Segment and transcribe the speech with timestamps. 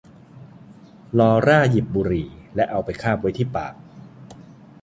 [1.19, 3.73] ลอร่าหยิบบุหรี่และเอาไปคาบไว้ที่ปาก